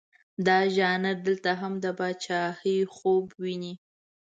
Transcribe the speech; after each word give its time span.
دا 0.47 0.57
ژانر 0.75 1.15
دلته 1.27 1.51
هم 1.61 1.73
د 1.83 1.85
پاچهي 1.97 2.77
خوب 2.95 3.25
ویني. 3.41 3.73